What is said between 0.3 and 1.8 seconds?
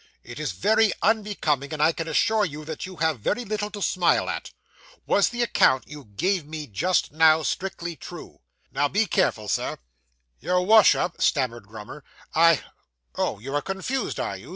is very unbecoming, and